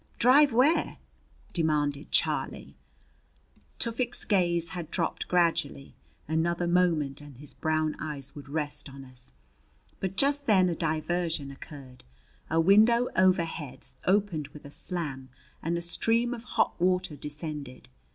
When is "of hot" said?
16.33-16.73